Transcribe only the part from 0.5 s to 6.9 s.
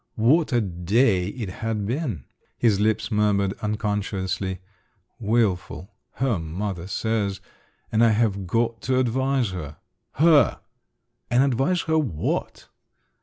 a day it had been! His lips murmured unconsciously: "Wilful… her mother